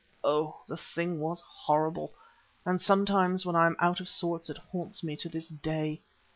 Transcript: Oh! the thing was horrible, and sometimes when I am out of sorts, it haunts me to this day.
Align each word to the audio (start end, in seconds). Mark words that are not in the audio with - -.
Oh! 0.23 0.59
the 0.65 0.77
thing 0.77 1.19
was 1.19 1.41
horrible, 1.41 2.11
and 2.65 2.81
sometimes 2.81 3.45
when 3.45 3.55
I 3.55 3.67
am 3.67 3.75
out 3.77 3.99
of 3.99 4.09
sorts, 4.09 4.49
it 4.49 4.57
haunts 4.57 5.03
me 5.03 5.15
to 5.17 5.29
this 5.29 5.47
day. 5.47 6.01